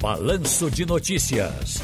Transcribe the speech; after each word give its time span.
Balanço 0.00 0.70
de 0.70 0.86
Notícias. 0.86 1.82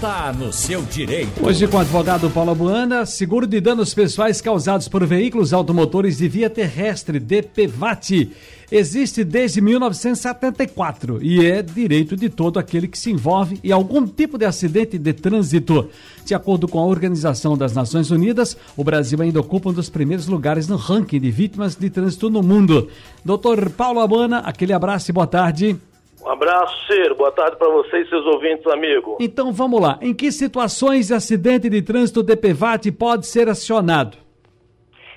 Tá 0.00 0.32
no 0.32 0.50
seu 0.50 0.80
direito. 0.80 1.44
Hoje 1.44 1.66
com 1.68 1.76
o 1.76 1.80
advogado 1.80 2.30
Paulo 2.30 2.54
Buana, 2.54 3.04
seguro 3.04 3.46
de 3.46 3.60
danos 3.60 3.92
pessoais 3.92 4.40
causados 4.40 4.88
por 4.88 5.04
veículos 5.04 5.52
automotores 5.52 6.16
de 6.16 6.28
via 6.28 6.48
terrestre, 6.48 7.20
DPVAT, 7.20 8.30
existe 8.72 9.22
desde 9.22 9.60
1974 9.60 11.22
e 11.22 11.44
é 11.44 11.60
direito 11.60 12.16
de 12.16 12.30
todo 12.30 12.58
aquele 12.58 12.88
que 12.88 12.98
se 12.98 13.10
envolve 13.10 13.60
em 13.62 13.70
algum 13.70 14.06
tipo 14.06 14.38
de 14.38 14.46
acidente 14.46 14.96
de 14.96 15.12
trânsito. 15.12 15.90
De 16.24 16.34
acordo 16.34 16.66
com 16.66 16.78
a 16.78 16.86
Organização 16.86 17.54
das 17.54 17.74
Nações 17.74 18.10
Unidas, 18.10 18.56
o 18.78 18.84
Brasil 18.84 19.20
ainda 19.20 19.40
ocupa 19.40 19.68
um 19.68 19.74
dos 19.74 19.90
primeiros 19.90 20.26
lugares 20.26 20.68
no 20.68 20.76
ranking 20.76 21.20
de 21.20 21.30
vítimas 21.30 21.76
de 21.76 21.90
trânsito 21.90 22.30
no 22.30 22.42
mundo. 22.42 22.88
Doutor 23.22 23.68
Paulo 23.68 24.00
Abana, 24.00 24.38
aquele 24.38 24.72
abraço 24.72 25.10
e 25.10 25.12
boa 25.12 25.26
tarde. 25.26 25.78
Um 26.24 26.28
abraço, 26.28 26.86
Ciro. 26.86 27.14
Boa 27.14 27.32
tarde 27.32 27.56
para 27.56 27.68
vocês 27.68 28.06
e 28.06 28.10
seus 28.10 28.26
ouvintes, 28.26 28.66
amigo. 28.66 29.18
Então 29.20 29.52
vamos 29.52 29.80
lá. 29.80 29.98
Em 30.02 30.12
que 30.12 30.32
situações 30.32 31.08
de 31.08 31.14
acidente 31.14 31.70
de 31.70 31.80
trânsito 31.82 32.22
DPVAT 32.22 32.90
pode 32.92 33.26
ser 33.26 33.48
acionado? 33.48 34.18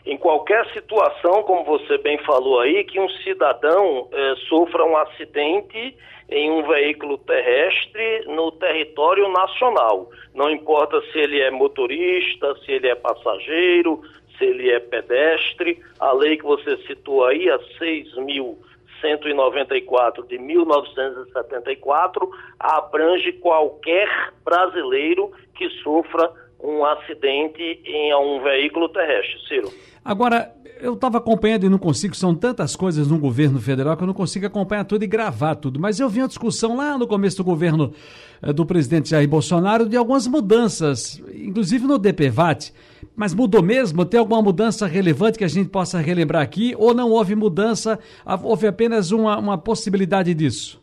Em 0.06 0.18
qualquer 0.18 0.66
situação, 0.74 1.44
como 1.44 1.64
você 1.64 1.98
bem 2.00 2.18
falou 2.20 2.60
aí, 2.60 2.84
que 2.84 3.00
um 3.00 3.10
cidadão 3.24 4.08
eh, 4.12 4.34
sofra 4.50 4.84
um 4.84 4.98
acidente 4.98 5.96
em 6.30 6.50
um 6.50 6.64
veículo 6.68 7.18
terrestre 7.20 8.26
no 8.26 8.52
território 8.54 9.28
nacional. 9.30 10.10
Não 10.34 10.50
importa 10.50 11.02
se 11.12 11.20
ele 11.20 11.40
é 11.40 11.52
motorista, 11.52 12.56
se 12.66 12.72
ele 12.72 12.88
é 12.88 12.96
passageiro, 12.96 14.02
se 14.38 14.46
ele 14.46 14.72
é 14.72 14.80
pedestre. 14.80 15.80
A 16.00 16.14
lei 16.14 16.38
que 16.38 16.46
você 16.46 16.78
citou 16.88 17.26
aí, 17.26 17.50
a 17.50 17.60
6 17.78 18.16
mil 18.18 18.58
194 19.02 20.26
de 20.28 20.38
1974 20.38 22.30
abrange 22.60 23.34
qualquer 23.34 24.08
brasileiro 24.44 25.32
que 25.56 25.70
sofra 25.84 26.32
um 26.64 26.86
acidente 26.86 27.82
em 27.86 28.14
um 28.16 28.42
veículo 28.42 28.88
terrestre, 28.90 29.40
Ciro. 29.48 29.74
Agora, 30.06 30.54
eu 30.80 30.94
estava 30.94 31.20
acompanhando 31.20 31.66
e 31.66 31.70
não 31.70 31.78
consigo, 31.78 32.16
são 32.16 32.34
tantas 32.34 32.76
coisas 32.76 33.08
no 33.08 33.18
governo 33.18 33.60
federal 33.60 33.96
que 33.96 34.04
eu 34.04 34.08
não 34.08 34.14
consigo 34.14 34.46
acompanhar 34.46 34.84
tudo 34.84 35.04
e 35.04 35.08
gravar 35.08 35.56
tudo. 35.56 35.80
Mas 35.80 36.00
eu 36.00 36.10
vi 36.10 36.22
uma 36.22 36.28
discussão 36.28 36.76
lá 36.76 36.98
no 36.98 37.08
começo 37.08 37.38
do 37.38 37.44
governo 37.44 37.94
eh, 38.42 38.52
do 38.52 38.66
presidente 38.66 39.10
Jair 39.10 39.28
Bolsonaro 39.28 39.88
de 39.88 39.96
algumas 39.96 40.26
mudanças, 40.28 41.22
inclusive 41.34 41.86
no 41.86 42.00
DPVAT. 42.00 42.74
Mas 43.22 43.36
mudou 43.36 43.62
mesmo? 43.62 44.04
Tem 44.04 44.20
alguma 44.20 44.42
mudança 44.42 44.88
relevante 44.88 45.38
que 45.38 45.44
a 45.44 45.48
gente 45.48 45.70
possa 45.70 46.00
relembrar 46.00 46.42
aqui? 46.42 46.74
Ou 46.76 46.92
não 46.92 47.12
houve 47.12 47.36
mudança? 47.36 48.00
Houve 48.44 48.66
apenas 48.66 49.12
uma, 49.12 49.38
uma 49.38 49.60
possibilidade 49.60 50.34
disso? 50.34 50.82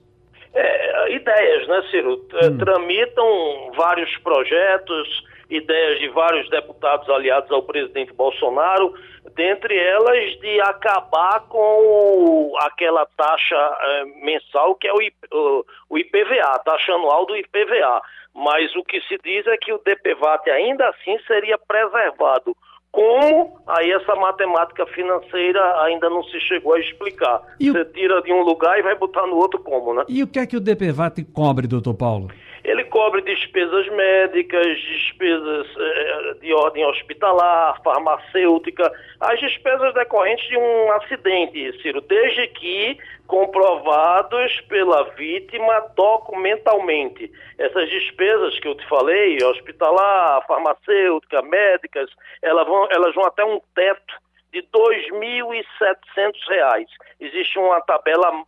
É, 0.55 1.17
ideias, 1.17 1.67
né, 1.67 1.83
Ciro? 1.91 2.13
Hum. 2.13 2.59
Tramitam 2.59 3.73
vários 3.77 4.17
projetos 4.19 5.25
ideias 5.51 5.99
de 5.99 6.09
vários 6.09 6.49
deputados 6.51 7.09
aliados 7.09 7.51
ao 7.51 7.63
presidente 7.63 8.13
Bolsonaro, 8.13 8.93
dentre 9.35 9.77
elas 9.77 10.39
de 10.41 10.61
acabar 10.61 11.41
com 11.49 12.53
aquela 12.61 13.07
taxa 13.17 13.57
eh, 13.57 14.05
mensal 14.23 14.75
que 14.75 14.87
é 14.87 14.93
o, 14.93 15.65
o, 15.91 15.99
IPVA, 15.99 16.59
taxa 16.65 16.93
anual 16.93 17.27
do 17.27 17.37
IPVA. 17.37 18.03
Mas 18.35 18.75
o 18.77 18.85
que 18.85 19.01
se 19.03 19.19
diz 19.25 19.47
é 19.47 19.57
que 19.57 19.73
o 19.73 19.79
DPVAT 19.79 20.49
ainda 20.51 20.89
assim 20.89 21.19
seria 21.27 21.59
preservado. 21.59 22.57
Como 22.91 23.61
aí 23.67 23.91
essa 23.91 24.15
matemática 24.17 24.87
financeira 24.87 25.83
ainda 25.83 26.09
não 26.09 26.23
se 26.25 26.41
chegou 26.41 26.75
a 26.75 26.81
explicar. 26.81 27.43
E 27.61 27.71
Você 27.71 27.81
o... 27.81 27.93
tira 27.93 28.23
de 28.23 28.33
um 28.33 28.43
lugar 28.43 28.79
e 28.79 28.83
vai 28.83 28.95
botar 28.95 29.27
no 29.27 29.37
outro 29.37 29.61
como, 29.61 29.95
né? 29.95 30.05
E 30.09 30.23
o 30.23 30.27
que 30.27 30.39
é 30.39 30.47
que 30.47 30.57
o 30.57 30.61
DPVAT 30.61 31.23
cobre, 31.35 31.67
doutor 31.67 31.95
Paulo? 31.95 32.29
Ele 32.65 32.85
cobre 32.85 33.23
despesas 33.23 33.89
médicas, 33.89 34.79
despesas 34.81 35.67
eh, 35.77 36.35
de 36.41 36.53
ordem 36.53 36.85
hospitalar, 36.87 37.81
farmacêutica, 37.83 38.93
as 39.21 39.41
despesas 39.41 39.95
decorrentes 39.95 40.47
de 40.49 40.57
um 40.57 40.93
acidente, 40.93 41.81
Ciro, 41.81 42.01
desde 42.01 42.47
que 42.49 42.99
comprovados 43.27 44.61
pela 44.63 45.05
vítima 45.11 45.81
documentalmente. 45.95 47.31
Essas 47.59 47.89
despesas 47.91 48.59
que 48.59 48.67
eu 48.67 48.75
te 48.75 48.89
falei, 48.89 49.37
hospitalar, 49.45 50.45
farmacêutica, 50.47 51.43
médicas, 51.43 52.11
elas 52.43 52.67
vão, 52.67 52.89
elas 52.91 53.15
vão 53.15 53.25
até 53.25 53.45
um 53.45 53.61
teto 53.75 54.15
de 54.53 54.61
R$ 54.61 54.69
2.700. 54.73 56.87
Existe 57.21 57.59
uma 57.59 57.81
tabela 57.83 58.45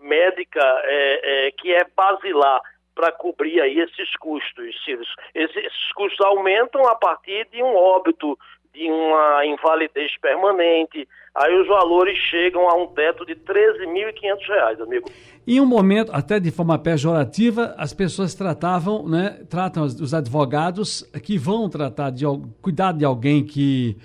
médica 0.00 0.60
é, 0.84 1.46
é, 1.46 1.50
que 1.52 1.74
é 1.74 1.84
basilar 1.96 2.60
para 2.98 3.12
cobrir 3.12 3.60
aí 3.60 3.78
esses 3.78 4.16
custos, 4.16 4.74
Círios. 4.84 5.06
Esses 5.32 5.92
custos 5.94 6.18
aumentam 6.26 6.84
a 6.88 6.96
partir 6.96 7.46
de 7.52 7.62
um 7.62 7.76
óbito, 7.76 8.36
de 8.74 8.90
uma 8.90 9.46
invalidez 9.46 10.18
permanente. 10.20 11.06
Aí 11.32 11.54
os 11.60 11.68
valores 11.68 12.18
chegam 12.18 12.68
a 12.68 12.74
um 12.74 12.88
teto 12.88 13.24
de 13.24 13.34
R$ 13.34 13.40
13.500, 13.46 14.82
amigo. 14.82 15.08
Em 15.46 15.60
um 15.60 15.66
momento, 15.66 16.10
até 16.12 16.40
de 16.40 16.50
forma 16.50 16.76
pejorativa, 16.76 17.72
as 17.78 17.94
pessoas 17.94 18.34
tratavam, 18.34 19.08
né, 19.08 19.44
tratam 19.48 19.84
os 19.84 20.12
advogados 20.12 21.04
que 21.22 21.38
vão 21.38 21.70
tratar 21.70 22.10
de 22.10 22.24
cuidar 22.60 22.90
de 22.90 23.04
alguém 23.04 23.46
que 23.46 23.96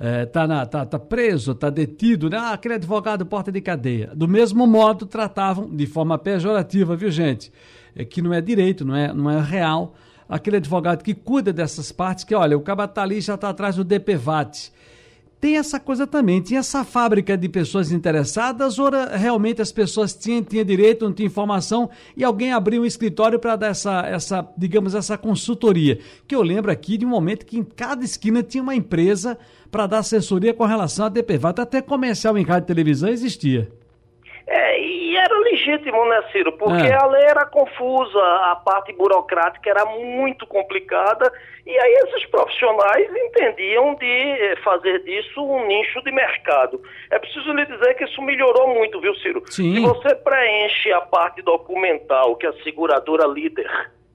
está 0.00 0.44
é, 0.44 0.66
tá, 0.66 0.86
tá 0.86 0.98
preso, 0.98 1.52
está 1.52 1.68
detido, 1.68 2.30
né? 2.30 2.38
Ah, 2.38 2.52
aquele 2.52 2.74
advogado 2.74 3.26
porta 3.26 3.52
de 3.52 3.60
cadeia. 3.60 4.12
Do 4.14 4.26
mesmo 4.26 4.66
modo, 4.66 5.04
tratavam 5.04 5.68
de 5.68 5.86
forma 5.86 6.16
pejorativa, 6.16 6.96
viu, 6.96 7.10
gente? 7.10 7.52
é, 7.94 8.04
que 8.04 8.22
não 8.22 8.32
é 8.32 8.40
direito, 8.40 8.84
não 8.84 8.96
é, 8.96 9.12
não 9.12 9.30
é 9.30 9.40
real. 9.40 9.94
Aquele 10.28 10.58
advogado 10.58 11.02
que 11.02 11.14
cuida 11.14 11.52
dessas 11.52 11.90
partes, 11.90 12.24
que 12.24 12.34
olha, 12.34 12.56
o 12.56 12.60
caba 12.60 12.86
tá 12.86 13.06
já 13.20 13.34
está 13.34 13.48
atrás 13.48 13.76
do 13.76 13.84
DPVAT. 13.84 14.72
Tem 15.40 15.56
essa 15.56 15.80
coisa 15.80 16.06
também, 16.06 16.42
tinha 16.42 16.60
essa 16.60 16.84
fábrica 16.84 17.34
de 17.34 17.48
pessoas 17.48 17.90
interessadas, 17.90 18.78
ou 18.78 18.90
realmente 19.10 19.62
as 19.62 19.72
pessoas 19.72 20.12
tinham, 20.12 20.42
tinham 20.42 20.64
direito, 20.64 21.06
não 21.06 21.14
tinham 21.14 21.28
informação, 21.28 21.88
e 22.14 22.22
alguém 22.22 22.52
abriu 22.52 22.82
um 22.82 22.84
escritório 22.84 23.38
para 23.38 23.56
dar 23.56 23.68
essa, 23.68 24.02
essa, 24.02 24.46
digamos, 24.54 24.94
essa 24.94 25.16
consultoria. 25.16 25.98
Que 26.28 26.34
eu 26.34 26.42
lembro 26.42 26.70
aqui 26.70 26.98
de 26.98 27.06
um 27.06 27.08
momento 27.08 27.46
que 27.46 27.58
em 27.58 27.64
cada 27.64 28.04
esquina 28.04 28.42
tinha 28.42 28.62
uma 28.62 28.74
empresa 28.74 29.38
para 29.70 29.86
dar 29.86 30.00
assessoria 30.00 30.52
com 30.52 30.66
relação 30.66 31.06
a 31.06 31.08
DPVAT, 31.08 31.58
até 31.58 31.80
comercial 31.80 32.36
em 32.36 32.44
rádio 32.44 32.66
e 32.66 32.66
televisão 32.66 33.08
existia. 33.08 33.79
Legítimo, 35.50 36.04
né, 36.08 36.22
Ciro? 36.30 36.52
Porque 36.52 36.86
é. 36.86 36.94
a 36.94 37.06
lei 37.06 37.24
era 37.24 37.44
confusa, 37.46 38.18
a 38.50 38.56
parte 38.64 38.92
burocrática 38.92 39.68
era 39.68 39.84
muito 39.84 40.46
complicada, 40.46 41.32
e 41.66 41.78
aí 41.78 41.92
esses 42.04 42.26
profissionais 42.26 43.08
entendiam 43.14 43.94
de 43.96 44.56
fazer 44.62 45.00
disso 45.00 45.42
um 45.42 45.66
nicho 45.66 46.02
de 46.02 46.12
mercado. 46.12 46.80
É 47.10 47.18
preciso 47.18 47.52
lhe 47.52 47.66
dizer 47.66 47.94
que 47.94 48.04
isso 48.04 48.22
melhorou 48.22 48.68
muito, 48.74 49.00
viu, 49.00 49.14
Ciro? 49.16 49.42
Sim. 49.46 49.74
Se 49.74 49.80
você 49.80 50.14
preenche 50.14 50.92
a 50.92 51.00
parte 51.00 51.42
documental 51.42 52.36
que 52.36 52.46
a 52.46 52.52
seguradora 52.62 53.26
líder 53.26 53.70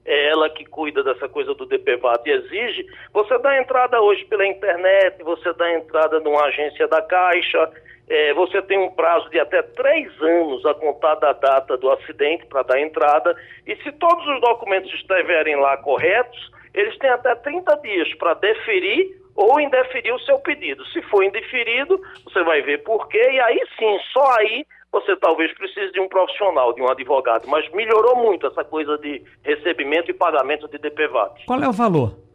é 0.06 0.28
ela 0.30 0.48
que 0.48 0.64
cuida 0.64 1.02
dessa 1.02 1.28
coisa 1.28 1.52
do 1.54 1.66
DPVAT 1.66 2.26
e 2.26 2.32
exige, 2.32 2.86
você 3.12 3.36
dá 3.38 3.60
entrada 3.60 4.00
hoje 4.00 4.24
pela 4.26 4.46
internet, 4.46 5.22
você 5.22 5.52
dá 5.54 5.74
entrada 5.74 6.20
numa 6.20 6.44
agência 6.44 6.86
da 6.86 7.02
Caixa, 7.02 7.70
é, 8.08 8.32
você 8.34 8.62
tem 8.62 8.78
um 8.78 8.90
prazo 8.90 9.28
de 9.30 9.38
até 9.38 9.62
três 9.62 10.10
anos 10.20 10.64
a 10.64 10.74
contar 10.74 11.16
da 11.16 11.32
data 11.32 11.76
do 11.76 11.90
acidente 11.90 12.46
para 12.46 12.62
dar 12.62 12.80
entrada, 12.80 13.36
e 13.66 13.74
se 13.76 13.92
todos 13.92 14.26
os 14.26 14.40
documentos 14.40 14.92
estiverem 14.94 15.56
lá 15.56 15.76
corretos, 15.78 16.50
eles 16.72 16.96
têm 16.98 17.10
até 17.10 17.34
30 17.34 17.74
dias 17.76 18.14
para 18.14 18.34
deferir 18.34 19.20
ou 19.34 19.60
indeferir 19.60 20.14
o 20.14 20.20
seu 20.20 20.38
pedido. 20.38 20.84
Se 20.86 21.02
for 21.02 21.22
indeferido, 21.22 22.00
você 22.24 22.42
vai 22.42 22.62
ver 22.62 22.82
por 22.84 23.08
quê, 23.08 23.30
e 23.32 23.40
aí 23.40 23.60
sim, 23.78 23.98
só 24.12 24.38
aí 24.38 24.64
você 24.92 25.14
talvez 25.16 25.52
precise 25.54 25.92
de 25.92 26.00
um 26.00 26.08
profissional, 26.08 26.72
de 26.72 26.80
um 26.80 26.88
advogado. 26.88 27.46
Mas 27.46 27.70
melhorou 27.72 28.16
muito 28.16 28.46
essa 28.46 28.64
coisa 28.64 28.96
de 28.98 29.22
recebimento 29.42 30.10
e 30.10 30.14
pagamento 30.14 30.68
de 30.68 30.78
DPVAT. 30.78 31.44
Qual 31.46 31.62
é 31.62 31.68
o 31.68 31.72
valor? 31.72 32.25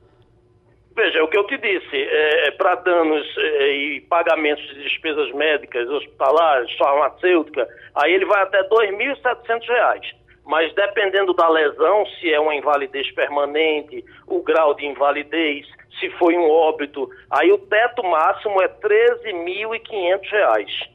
Veja, 0.95 1.19
é 1.19 1.23
o 1.23 1.27
que 1.27 1.38
eu 1.38 1.47
te 1.47 1.57
disse, 1.57 1.95
é, 1.95 2.47
é 2.47 2.51
para 2.51 2.75
danos 2.75 3.25
é, 3.38 3.75
e 3.75 4.01
pagamentos 4.01 4.65
de 4.67 4.83
despesas 4.83 5.31
médicas, 5.33 5.88
hospitalares, 5.89 6.71
farmacêutica, 6.77 7.67
aí 7.95 8.13
ele 8.13 8.25
vai 8.25 8.43
até 8.43 8.61
R$ 8.61 8.67
2.700. 8.67 10.21
Mas 10.45 10.73
dependendo 10.73 11.33
da 11.33 11.47
lesão, 11.47 12.05
se 12.19 12.33
é 12.33 12.39
uma 12.39 12.55
invalidez 12.55 13.09
permanente, 13.11 14.03
o 14.27 14.41
grau 14.43 14.73
de 14.73 14.85
invalidez, 14.85 15.65
se 15.99 16.09
foi 16.17 16.35
um 16.35 16.49
óbito, 16.49 17.09
aí 17.29 17.51
o 17.51 17.57
teto 17.57 18.03
máximo 18.03 18.61
é 18.61 18.65
R$ 18.65 19.15
13.500. 19.23 20.89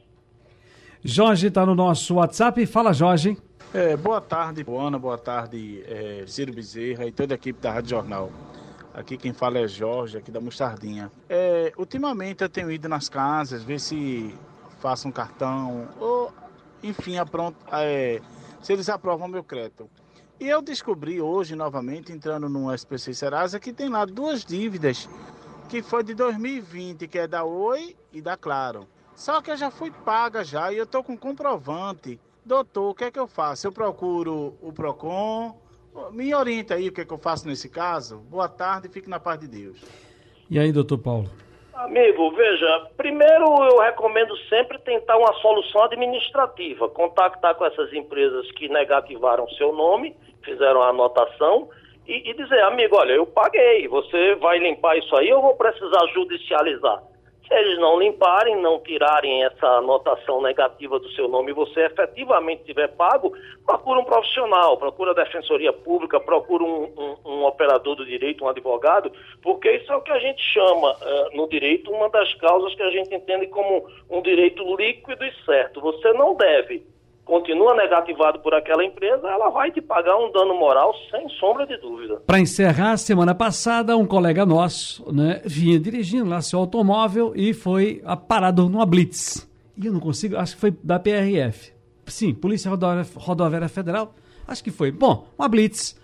Jorge 1.03 1.47
está 1.47 1.65
no 1.65 1.73
nosso 1.73 2.15
WhatsApp. 2.15 2.65
Fala, 2.65 2.93
Jorge. 2.93 3.37
É, 3.73 3.97
boa 3.97 4.21
tarde, 4.21 4.63
Boana, 4.63 4.97
boa 4.97 5.17
tarde, 5.17 5.83
é, 5.87 6.23
Ciro 6.25 6.53
Bezerra 6.53 7.05
e 7.05 7.11
toda 7.11 7.33
a 7.33 7.35
equipe 7.35 7.59
da 7.59 7.71
Rádio 7.71 7.89
Jornal. 7.91 8.31
Aqui 8.97 9.15
quem 9.15 9.31
fala 9.31 9.59
é 9.59 9.67
Jorge, 9.67 10.17
aqui 10.17 10.31
da 10.31 10.41
Mostardinha. 10.41 11.11
É, 11.29 11.71
ultimamente 11.77 12.43
eu 12.43 12.49
tenho 12.49 12.71
ido 12.71 12.89
nas 12.89 13.07
casas, 13.07 13.61
ver 13.61 13.79
se 13.79 14.33
faço 14.79 15.07
um 15.07 15.11
cartão, 15.11 15.87
ou 15.99 16.33
enfim, 16.81 17.15
apronto, 17.17 17.55
é, 17.71 18.19
se 18.59 18.73
eles 18.73 18.89
aprovam 18.89 19.27
meu 19.27 19.43
crédito. 19.43 19.87
E 20.39 20.47
eu 20.47 20.63
descobri 20.63 21.21
hoje, 21.21 21.55
novamente, 21.55 22.11
entrando 22.11 22.49
no 22.49 22.73
SPC 22.73 23.13
Serasa, 23.13 23.59
que 23.59 23.71
tem 23.71 23.87
lá 23.87 24.03
duas 24.03 24.43
dívidas, 24.43 25.07
que 25.69 25.83
foi 25.83 26.03
de 26.03 26.15
2020, 26.15 27.07
que 27.07 27.19
é 27.19 27.27
da 27.27 27.43
Oi 27.43 27.95
e 28.11 28.19
da 28.19 28.35
Claro. 28.35 28.87
Só 29.13 29.43
que 29.43 29.51
eu 29.51 29.57
já 29.57 29.69
fui 29.69 29.91
paga 29.91 30.43
já 30.43 30.73
e 30.73 30.77
eu 30.77 30.87
tô 30.87 31.03
com 31.03 31.15
comprovante. 31.15 32.19
Doutor, 32.43 32.89
o 32.89 32.95
que 32.95 33.03
é 33.03 33.11
que 33.11 33.19
eu 33.19 33.27
faço? 33.27 33.67
Eu 33.67 33.71
procuro 33.71 34.55
o 34.59 34.73
PROCON? 34.73 35.66
Me 36.11 36.33
orienta 36.33 36.75
aí 36.75 36.89
o 36.89 36.91
que 36.91 37.01
é 37.01 37.05
que 37.05 37.13
eu 37.13 37.17
faço 37.17 37.47
nesse 37.47 37.69
caso. 37.69 38.19
Boa 38.29 38.47
tarde 38.47 38.89
fique 38.89 39.09
na 39.09 39.19
paz 39.19 39.39
de 39.39 39.47
Deus. 39.47 39.77
E 40.49 40.57
aí, 40.59 40.71
doutor 40.71 40.97
Paulo? 40.99 41.29
Amigo, 41.73 42.31
veja, 42.31 42.87
primeiro 42.97 43.45
eu 43.65 43.79
recomendo 43.79 44.35
sempre 44.49 44.79
tentar 44.79 45.15
uma 45.17 45.33
solução 45.33 45.83
administrativa, 45.83 46.89
contactar 46.89 47.53
com 47.53 47.65
essas 47.65 47.93
empresas 47.93 48.51
que 48.53 48.67
negativaram 48.67 49.47
seu 49.49 49.71
nome, 49.71 50.15
fizeram 50.43 50.81
a 50.81 50.89
anotação 50.89 51.69
e, 52.07 52.31
e 52.31 52.33
dizer, 52.33 52.63
amigo, 52.63 52.95
olha, 52.95 53.13
eu 53.13 53.27
paguei, 53.27 53.87
você 53.87 54.33
vai 54.35 54.57
limpar 54.57 54.97
isso 54.97 55.15
aí 55.15 55.31
ou 55.31 55.41
vou 55.41 55.55
precisar 55.55 56.03
judicializar? 56.13 57.03
Se 57.47 57.53
eles 57.53 57.79
não 57.79 57.97
limparem, 57.97 58.57
não 58.57 58.79
tirarem 58.79 59.45
essa 59.45 59.65
anotação 59.77 60.41
negativa 60.41 60.99
do 60.99 61.09
seu 61.11 61.29
nome 61.29 61.51
e 61.51 61.55
você 61.55 61.85
efetivamente 61.85 62.65
tiver 62.65 62.89
pago, 62.89 63.31
procura 63.65 63.99
um 64.01 64.03
profissional, 64.03 64.77
procura 64.77 65.11
a 65.11 65.23
defensoria 65.23 65.71
pública, 65.71 66.19
procura 66.19 66.63
um, 66.63 66.83
um, 66.83 67.17
um 67.25 67.45
operador 67.45 67.95
do 67.95 68.05
direito, 68.05 68.43
um 68.43 68.49
advogado, 68.49 69.11
porque 69.41 69.71
isso 69.71 69.91
é 69.93 69.95
o 69.95 70.01
que 70.01 70.11
a 70.11 70.19
gente 70.19 70.41
chama 70.41 70.91
uh, 70.91 71.37
no 71.37 71.47
direito, 71.47 71.89
uma 71.89 72.09
das 72.09 72.33
causas 72.33 72.75
que 72.75 72.83
a 72.83 72.91
gente 72.91 73.15
entende 73.15 73.47
como 73.47 73.87
um 74.09 74.21
direito 74.21 74.63
líquido 74.75 75.23
e 75.23 75.33
certo. 75.45 75.79
Você 75.79 76.11
não 76.13 76.35
deve 76.35 76.96
continua 77.27 77.75
negativado 77.75 78.39
por 78.39 78.53
aquela 78.53 78.83
empresa, 78.85 79.27
ela 79.27 79.49
vai 79.49 79.69
te 79.69 79.81
pagar 79.81 80.17
um 80.17 80.31
dano 80.31 80.57
moral 80.57 80.95
sem 81.11 81.27
sombra 81.37 81.67
de 81.67 81.77
dúvida. 81.77 82.21
Para 82.25 82.39
encerrar, 82.39 82.95
semana 82.95 83.35
passada, 83.35 83.97
um 83.97 84.07
colega 84.07 84.45
nosso 84.45 85.13
né, 85.13 85.41
vinha 85.45 85.77
dirigindo 85.77 86.29
lá 86.29 86.41
seu 86.41 86.57
automóvel 86.57 87.33
e 87.35 87.53
foi 87.53 88.01
parado 88.29 88.69
numa 88.69 88.85
blitz. 88.85 89.47
E 89.77 89.85
eu 89.85 89.93
não 89.93 89.99
consigo, 89.99 90.37
acho 90.37 90.55
que 90.55 90.61
foi 90.61 90.73
da 90.81 90.97
PRF. 90.97 91.73
Sim, 92.05 92.33
Polícia 92.33 92.71
Rodoviária, 92.71 93.67
Federal, 93.67 94.15
acho 94.47 94.63
que 94.63 94.71
foi. 94.71 94.89
Bom, 94.89 95.27
uma 95.37 95.49
blitz. 95.49 95.99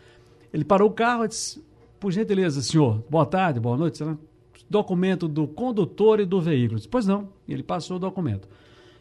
Ele 0.54 0.66
parou 0.66 0.90
o 0.90 0.94
carro 0.94 1.24
e 1.24 1.30
disse, 1.30 1.66
por 2.02 2.12
gentileza, 2.12 2.62
senhor, 2.62 3.02
boa 3.10 3.26
tarde, 3.26 3.62
boa 3.62 3.78
noite, 3.78 4.04
documento 4.70 5.30
do 5.30 5.48
condutor 5.48 6.20
e 6.20 6.26
do 6.26 6.42
veículo. 6.42 6.76
Disse, 6.76 6.90
pois 6.90 7.08
não, 7.08 7.30
ele 7.48 7.64
passou 7.64 7.96
o 7.96 8.00
documento. 8.00 8.48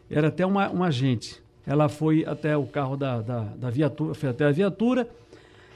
Era 0.09 0.29
até 0.29 0.47
uma, 0.47 0.71
um 0.71 0.85
agente 0.85 1.42
ela 1.67 1.89
foi 1.89 2.25
até 2.25 2.57
o 2.57 2.67
carro 2.67 2.97
da, 2.97 3.21
da, 3.21 3.41
da 3.41 3.71
viatura, 3.71 4.15
foi 4.15 4.29
até 4.29 4.45
a 4.45 4.51
viatura. 4.51 5.09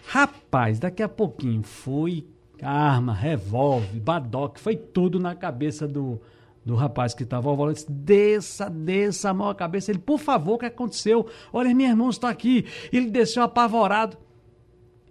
Rapaz, 0.06 0.78
daqui 0.78 1.02
a 1.02 1.08
pouquinho 1.08 1.62
foi 1.62 2.26
arma, 2.62 3.12
revólver, 3.12 3.98
badoque, 4.00 4.60
foi 4.60 4.76
tudo 4.76 5.18
na 5.20 5.34
cabeça 5.34 5.86
do, 5.86 6.20
do 6.64 6.74
rapaz 6.74 7.14
que 7.14 7.22
estava 7.22 7.48
ao 7.48 7.56
volante. 7.56 7.84
Desça, 7.88 8.68
desça 8.68 9.30
a 9.30 9.34
mão 9.34 9.48
à 9.48 9.54
cabeça. 9.54 9.90
Ele, 9.90 9.98
por 9.98 10.18
favor, 10.18 10.54
o 10.54 10.58
que 10.58 10.66
aconteceu? 10.66 11.26
Olha, 11.52 11.74
minha 11.74 11.90
irmã 11.90 12.08
está 12.08 12.28
aqui. 12.28 12.66
Ele 12.92 13.10
desceu 13.10 13.42
apavorado. 13.42 14.16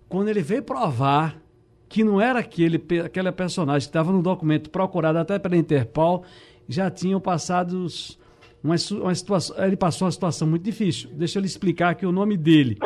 Quando 0.10 0.30
ele 0.30 0.42
veio 0.42 0.64
provar 0.64 1.42
que 1.88 2.04
não 2.04 2.20
era 2.20 2.40
aquele, 2.40 2.84
aquele 3.04 3.32
personagem 3.32 3.88
que 3.88 3.90
estava 3.90 4.12
no 4.12 4.22
documento 4.22 4.70
procurado 4.70 5.18
até 5.18 5.40
pela 5.40 5.56
Interpol, 5.56 6.24
já 6.68 6.90
tinham 6.90 7.22
passado 7.22 7.86
uma, 8.66 8.76
uma 9.00 9.16
situação, 9.16 9.64
ele 9.64 9.78
passou 9.78 10.06
uma 10.06 10.12
situação 10.12 10.48
muito 10.48 10.64
difícil. 10.64 11.10
Deixa 11.14 11.38
eu 11.38 11.42
lhe 11.42 11.48
explicar 11.48 11.94
que 11.94 12.06
o 12.06 12.12
nome 12.12 12.36
dele 12.36 12.78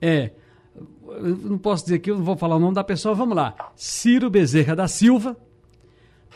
é. 0.00 0.32
não 1.42 1.56
posso 1.56 1.84
dizer 1.84 1.98
que 2.00 2.10
eu 2.10 2.18
não 2.18 2.24
vou 2.24 2.36
falar 2.36 2.56
o 2.56 2.60
nome 2.60 2.74
da 2.74 2.84
pessoa, 2.84 3.14
vamos 3.14 3.34
lá. 3.34 3.54
Ciro 3.74 4.28
Bezerra 4.28 4.76
da 4.76 4.86
Silva, 4.86 5.36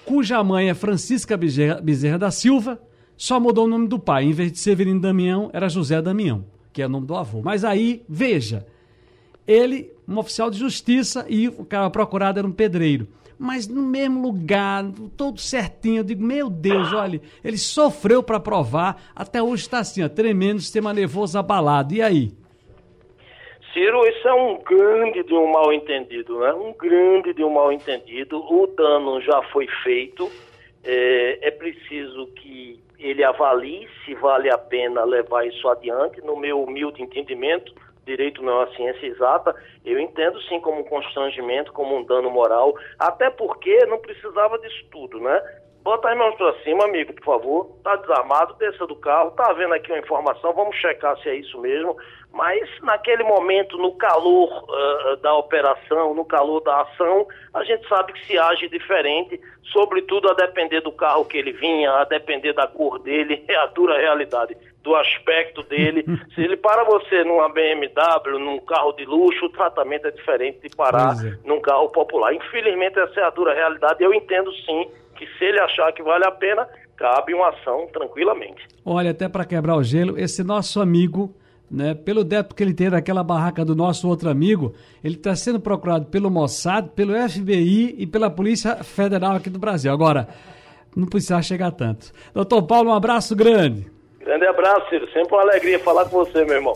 cuja 0.06 0.42
mãe 0.42 0.70
é 0.70 0.74
Francisca 0.74 1.36
Bezerra, 1.36 1.80
Bezerra 1.80 2.18
da 2.18 2.30
Silva, 2.30 2.80
só 3.16 3.38
mudou 3.38 3.66
o 3.66 3.68
nome 3.68 3.88
do 3.88 3.98
pai. 3.98 4.24
Em 4.24 4.32
vez 4.32 4.50
de 4.50 4.58
Severino 4.58 5.00
Damião, 5.00 5.50
era 5.52 5.68
José 5.68 6.00
Damião, 6.00 6.46
que 6.72 6.80
é 6.80 6.86
o 6.86 6.88
nome 6.88 7.06
do 7.06 7.14
avô. 7.14 7.42
Mas 7.42 7.62
aí, 7.62 8.02
veja, 8.08 8.66
ele, 9.46 9.92
um 10.08 10.18
oficial 10.18 10.50
de 10.50 10.58
justiça, 10.58 11.26
e 11.28 11.48
o 11.48 11.64
cara 11.64 11.90
procurado 11.90 12.38
era 12.38 12.48
um 12.48 12.52
pedreiro 12.52 13.06
mas 13.38 13.68
no 13.68 13.82
mesmo 13.82 14.22
lugar, 14.22 14.84
todo 15.16 15.40
certinho. 15.40 15.98
Eu 15.98 16.04
digo, 16.04 16.22
meu 16.22 16.48
Deus, 16.48 16.92
olha, 16.92 17.20
ele 17.42 17.58
sofreu 17.58 18.22
para 18.22 18.40
provar, 18.40 19.02
até 19.14 19.42
hoje 19.42 19.62
está 19.62 19.78
assim, 19.78 20.04
ó, 20.04 20.08
tremendo, 20.08 20.60
sistema 20.60 20.92
nervoso 20.92 21.38
abalado. 21.38 21.94
E 21.94 22.02
aí? 22.02 22.32
Ciro, 23.72 24.06
isso 24.06 24.28
é 24.28 24.32
um 24.32 24.62
grande 24.62 25.24
de 25.24 25.34
um 25.34 25.50
mal 25.50 25.72
entendido, 25.72 26.38
né? 26.38 26.54
Um 26.54 26.72
grande 26.72 27.34
de 27.34 27.42
um 27.42 27.50
mal 27.50 27.72
entendido. 27.72 28.38
O 28.38 28.68
dano 28.68 29.20
já 29.20 29.42
foi 29.52 29.66
feito. 29.82 30.30
É, 30.84 31.48
é 31.48 31.50
preciso 31.50 32.28
que 32.36 32.80
ele 32.98 33.24
avalie 33.24 33.88
se 34.04 34.14
vale 34.14 34.48
a 34.48 34.56
pena 34.56 35.04
levar 35.04 35.44
isso 35.44 35.68
adiante. 35.68 36.20
No 36.20 36.36
meu 36.36 36.62
humilde 36.62 37.02
entendimento, 37.02 37.74
direito 38.04 38.42
não 38.42 38.52
é 38.52 38.64
uma 38.64 38.74
ciência 38.74 39.06
exata, 39.06 39.54
eu 39.84 39.98
entendo 39.98 40.40
sim 40.42 40.60
como 40.60 40.80
um 40.80 40.84
constrangimento, 40.84 41.72
como 41.72 41.96
um 41.96 42.04
dano 42.04 42.30
moral, 42.30 42.74
até 42.98 43.30
porque 43.30 43.84
não 43.86 43.98
precisava 43.98 44.58
disso 44.58 44.84
tudo, 44.90 45.20
né? 45.20 45.42
Bota 45.84 46.08
as 46.08 46.16
mãos 46.16 46.34
pra 46.36 46.54
cima, 46.62 46.84
amigo, 46.84 47.12
por 47.12 47.24
favor. 47.24 47.76
Tá 47.84 47.94
desarmado, 47.96 48.54
desça 48.54 48.86
do 48.86 48.96
carro, 48.96 49.32
tá 49.32 49.52
vendo 49.52 49.74
aqui 49.74 49.92
uma 49.92 49.98
informação, 49.98 50.54
vamos 50.54 50.74
checar 50.76 51.14
se 51.18 51.28
é 51.28 51.34
isso 51.34 51.60
mesmo. 51.60 51.94
Mas 52.32 52.66
naquele 52.80 53.22
momento, 53.22 53.76
no 53.76 53.94
calor 53.96 54.64
uh, 54.64 55.16
da 55.18 55.34
operação, 55.34 56.14
no 56.14 56.24
calor 56.24 56.62
da 56.62 56.80
ação, 56.80 57.26
a 57.52 57.62
gente 57.64 57.86
sabe 57.86 58.14
que 58.14 58.26
se 58.26 58.38
age 58.38 58.66
diferente, 58.68 59.38
sobretudo 59.72 60.30
a 60.30 60.34
depender 60.34 60.80
do 60.80 60.90
carro 60.90 61.26
que 61.26 61.36
ele 61.36 61.52
vinha, 61.52 61.92
a 61.92 62.04
depender 62.04 62.54
da 62.54 62.66
cor 62.66 62.98
dele, 62.98 63.44
é 63.46 63.54
a 63.54 63.66
dura 63.66 63.98
realidade 63.98 64.56
do 64.84 64.94
aspecto 64.94 65.62
dele. 65.64 66.04
Se 66.34 66.42
ele 66.42 66.56
para 66.56 66.84
você 66.84 67.24
numa 67.24 67.48
BMW, 67.48 68.38
num 68.38 68.60
carro 68.60 68.92
de 68.92 69.04
luxo, 69.04 69.46
o 69.46 69.50
tratamento 69.50 70.06
é 70.06 70.10
diferente 70.10 70.60
de 70.62 70.76
parar 70.76 71.16
é. 71.24 71.38
num 71.44 71.60
carro 71.60 71.88
popular. 71.88 72.32
Infelizmente, 72.34 73.00
essa 73.00 73.20
é 73.20 73.24
a 73.24 73.30
dura 73.30 73.54
realidade. 73.54 74.04
Eu 74.04 74.12
entendo 74.12 74.52
sim 74.52 74.86
que 75.16 75.26
se 75.38 75.44
ele 75.44 75.58
achar 75.60 75.90
que 75.92 76.02
vale 76.02 76.24
a 76.26 76.30
pena, 76.30 76.68
cabe 76.96 77.34
uma 77.34 77.48
ação 77.48 77.88
tranquilamente. 77.92 78.68
Olha, 78.84 79.10
até 79.10 79.28
para 79.28 79.44
quebrar 79.44 79.76
o 79.76 79.82
gelo, 79.82 80.18
esse 80.18 80.44
nosso 80.44 80.80
amigo. 80.80 81.34
Né, 81.70 81.94
pelo 81.94 82.22
débito 82.22 82.54
que 82.54 82.62
ele 82.62 82.74
tem 82.74 82.90
naquela 82.90 83.24
barraca 83.24 83.64
do 83.64 83.74
nosso 83.74 84.06
outro 84.06 84.28
amigo, 84.28 84.74
ele 85.02 85.14
está 85.14 85.34
sendo 85.34 85.58
procurado 85.58 86.06
pelo 86.06 86.30
Mossad, 86.30 86.90
pelo 86.94 87.14
FBI 87.14 87.96
e 87.98 88.06
pela 88.06 88.30
Polícia 88.30 88.84
Federal 88.84 89.36
aqui 89.36 89.48
do 89.48 89.58
Brasil. 89.58 89.90
Agora, 89.90 90.28
não 90.94 91.06
precisa 91.06 91.40
chegar 91.42 91.72
tanto. 91.72 92.12
Doutor 92.32 92.62
Paulo, 92.64 92.90
um 92.90 92.94
abraço 92.94 93.34
grande. 93.34 93.93
Grande 94.24 94.46
abraço, 94.46 94.88
Ciro. 94.88 95.06
Sempre 95.12 95.34
uma 95.34 95.42
alegria 95.42 95.78
falar 95.78 96.06
com 96.06 96.24
você, 96.24 96.44
meu 96.46 96.54
irmão. 96.54 96.72